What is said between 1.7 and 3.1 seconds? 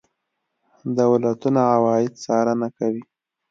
عواید څارنه کوي.